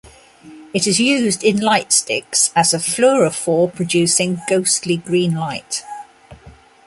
[0.73, 5.83] It is used in lightsticks as a fluorophor producing ghostly green light.